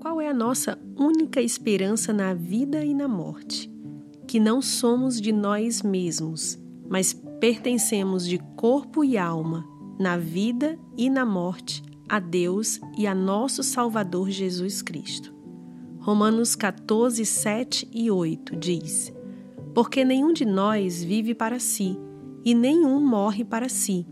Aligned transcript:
qual 0.00 0.18
é 0.18 0.28
a 0.28 0.34
nossa 0.34 0.78
única 0.96 1.42
esperança 1.42 2.10
na 2.10 2.32
vida 2.32 2.82
e 2.82 2.94
na 2.94 3.06
morte? 3.06 3.70
Que 4.26 4.40
não 4.40 4.62
somos 4.62 5.20
de 5.20 5.30
nós 5.30 5.82
mesmos, 5.82 6.58
mas 6.88 7.12
pertencemos 7.38 8.26
de 8.26 8.38
corpo 8.56 9.04
e 9.04 9.18
alma, 9.18 9.62
na 9.98 10.16
vida 10.16 10.78
e 10.96 11.10
na 11.10 11.26
morte, 11.26 11.82
a 12.08 12.18
Deus 12.18 12.80
e 12.96 13.06
a 13.06 13.14
nosso 13.14 13.62
Salvador 13.62 14.30
Jesus 14.30 14.80
Cristo. 14.80 15.34
Romanos 15.98 16.56
14, 16.56 17.26
7 17.26 17.88
e 17.92 18.10
8 18.10 18.56
diz: 18.56 19.12
Porque 19.74 20.02
nenhum 20.02 20.32
de 20.32 20.46
nós 20.46 21.04
vive 21.04 21.34
para 21.34 21.60
si, 21.60 21.94
e 22.42 22.54
nenhum 22.54 23.06
morre 23.06 23.44
para 23.44 23.68
si. 23.68 24.06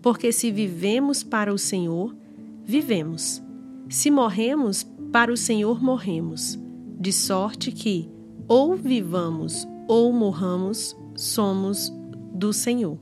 Porque 0.00 0.32
se 0.32 0.50
vivemos 0.50 1.22
para 1.22 1.52
o 1.52 1.58
Senhor, 1.58 2.16
vivemos. 2.64 3.46
Se 3.88 4.10
morremos, 4.10 4.86
para 5.10 5.32
o 5.32 5.36
Senhor 5.36 5.82
morremos. 5.82 6.58
De 7.00 7.12
sorte 7.12 7.72
que, 7.72 8.10
ou 8.46 8.74
vivamos 8.76 9.66
ou 9.88 10.12
morramos, 10.12 10.96
somos 11.16 11.90
do 12.34 12.52
Senhor. 12.52 12.98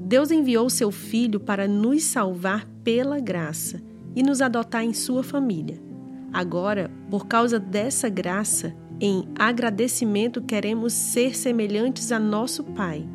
Deus 0.00 0.30
enviou 0.30 0.70
seu 0.70 0.90
Filho 0.90 1.38
para 1.38 1.68
nos 1.68 2.04
salvar 2.04 2.66
pela 2.82 3.20
graça 3.20 3.82
e 4.16 4.22
nos 4.22 4.40
adotar 4.40 4.84
em 4.84 4.94
sua 4.94 5.22
família. 5.22 5.78
Agora, 6.32 6.90
por 7.10 7.26
causa 7.26 7.58
dessa 7.60 8.08
graça, 8.08 8.74
em 9.00 9.28
agradecimento 9.38 10.40
queremos 10.40 10.92
ser 10.92 11.36
semelhantes 11.36 12.10
a 12.10 12.18
nosso 12.18 12.64
Pai. 12.64 13.06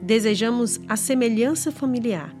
Desejamos 0.00 0.80
a 0.88 0.96
semelhança 0.96 1.70
familiar. 1.70 2.34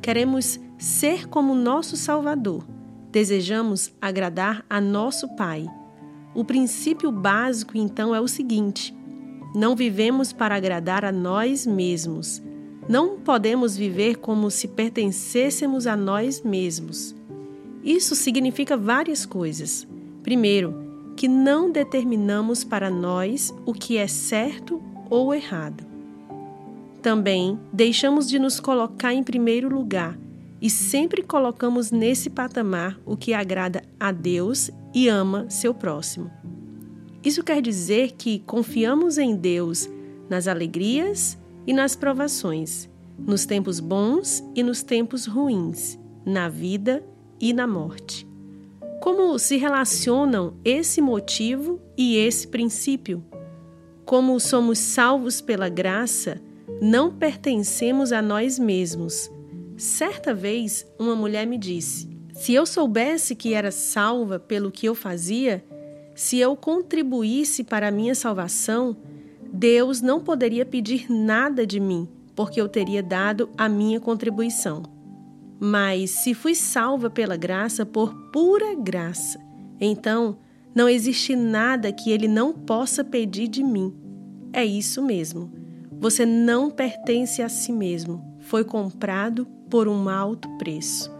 Queremos 0.00 0.60
ser 0.80 1.28
como 1.28 1.54
nosso 1.54 1.94
Salvador. 1.94 2.66
Desejamos 3.12 3.92
agradar 4.00 4.64
a 4.68 4.80
nosso 4.80 5.28
Pai. 5.36 5.66
O 6.34 6.42
princípio 6.42 7.12
básico, 7.12 7.76
então, 7.76 8.14
é 8.14 8.20
o 8.20 8.26
seguinte: 8.26 8.96
não 9.54 9.76
vivemos 9.76 10.32
para 10.32 10.54
agradar 10.54 11.04
a 11.04 11.12
nós 11.12 11.66
mesmos. 11.66 12.42
Não 12.88 13.18
podemos 13.18 13.76
viver 13.76 14.16
como 14.16 14.50
se 14.50 14.66
pertencêssemos 14.66 15.86
a 15.86 15.96
nós 15.96 16.42
mesmos. 16.42 17.14
Isso 17.84 18.14
significa 18.14 18.76
várias 18.76 19.26
coisas. 19.26 19.86
Primeiro, 20.22 21.12
que 21.14 21.28
não 21.28 21.70
determinamos 21.70 22.64
para 22.64 22.88
nós 22.88 23.54
o 23.66 23.74
que 23.74 23.98
é 23.98 24.06
certo 24.06 24.82
ou 25.10 25.34
errado. 25.34 25.84
Também 27.02 27.58
deixamos 27.72 28.28
de 28.28 28.38
nos 28.38 28.58
colocar 28.60 29.12
em 29.12 29.22
primeiro 29.22 29.68
lugar 29.68 30.18
e 30.60 30.68
sempre 30.68 31.22
colocamos 31.22 31.90
nesse 31.90 32.28
patamar 32.28 33.00
o 33.06 33.16
que 33.16 33.32
agrada 33.32 33.82
a 33.98 34.12
Deus 34.12 34.70
e 34.94 35.08
ama 35.08 35.48
seu 35.48 35.72
próximo. 35.72 36.30
Isso 37.24 37.42
quer 37.42 37.60
dizer 37.60 38.12
que 38.12 38.40
confiamos 38.40 39.18
em 39.18 39.36
Deus 39.36 39.88
nas 40.28 40.46
alegrias 40.46 41.38
e 41.66 41.72
nas 41.72 41.94
provações, 41.94 42.88
nos 43.18 43.44
tempos 43.44 43.80
bons 43.80 44.42
e 44.54 44.62
nos 44.62 44.82
tempos 44.82 45.26
ruins, 45.26 45.98
na 46.24 46.48
vida 46.48 47.04
e 47.38 47.52
na 47.52 47.66
morte. 47.66 48.26
Como 49.00 49.38
se 49.38 49.56
relacionam 49.56 50.54
esse 50.64 51.00
motivo 51.00 51.80
e 51.96 52.16
esse 52.16 52.46
princípio? 52.48 53.24
Como 54.04 54.38
somos 54.38 54.78
salvos 54.78 55.40
pela 55.40 55.68
graça, 55.68 56.40
não 56.82 57.10
pertencemos 57.10 58.12
a 58.12 58.20
nós 58.20 58.58
mesmos. 58.58 59.30
Certa 59.80 60.34
vez, 60.34 60.86
uma 60.98 61.16
mulher 61.16 61.46
me 61.46 61.56
disse: 61.56 62.06
se 62.34 62.52
eu 62.52 62.66
soubesse 62.66 63.34
que 63.34 63.54
era 63.54 63.70
salva 63.70 64.38
pelo 64.38 64.70
que 64.70 64.84
eu 64.84 64.94
fazia, 64.94 65.64
se 66.14 66.38
eu 66.38 66.54
contribuísse 66.54 67.64
para 67.64 67.88
a 67.88 67.90
minha 67.90 68.14
salvação, 68.14 68.94
Deus 69.50 70.02
não 70.02 70.20
poderia 70.20 70.66
pedir 70.66 71.10
nada 71.10 71.66
de 71.66 71.80
mim, 71.80 72.06
porque 72.36 72.60
eu 72.60 72.68
teria 72.68 73.02
dado 73.02 73.48
a 73.56 73.70
minha 73.70 73.98
contribuição. 73.98 74.82
Mas 75.58 76.10
se 76.10 76.34
fui 76.34 76.54
salva 76.54 77.08
pela 77.08 77.38
graça, 77.38 77.86
por 77.86 78.14
pura 78.30 78.74
graça, 78.74 79.40
então 79.80 80.36
não 80.74 80.90
existe 80.90 81.34
nada 81.34 81.90
que 81.90 82.10
Ele 82.10 82.28
não 82.28 82.52
possa 82.52 83.02
pedir 83.02 83.48
de 83.48 83.64
mim. 83.64 83.94
É 84.52 84.62
isso 84.62 85.02
mesmo. 85.02 85.50
Você 85.98 86.26
não 86.26 86.70
pertence 86.70 87.40
a 87.40 87.48
si 87.48 87.72
mesmo. 87.72 88.36
Foi 88.40 88.62
comprado 88.62 89.48
por 89.70 89.88
um 89.88 90.08
alto 90.08 90.48
preço. 90.58 91.10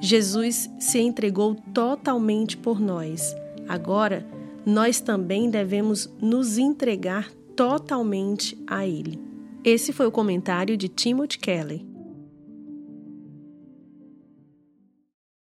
Jesus 0.00 0.70
se 0.78 0.98
entregou 0.98 1.54
totalmente 1.72 2.56
por 2.56 2.78
nós. 2.78 3.34
Agora, 3.66 4.26
nós 4.66 5.00
também 5.00 5.48
devemos 5.48 6.10
nos 6.20 6.58
entregar 6.58 7.30
totalmente 7.56 8.58
a 8.66 8.86
Ele. 8.86 9.18
Esse 9.64 9.92
foi 9.92 10.06
o 10.06 10.12
comentário 10.12 10.76
de 10.76 10.88
Timothy 10.88 11.38
Kelly. 11.38 11.93